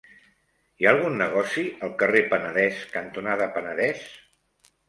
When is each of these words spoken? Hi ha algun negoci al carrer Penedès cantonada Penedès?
Hi 0.83 0.87
ha 0.87 0.93
algun 0.95 1.19
negoci 1.21 1.65
al 1.87 1.93
carrer 1.99 2.23
Penedès 2.33 2.83
cantonada 2.97 3.49
Penedès? 3.59 4.05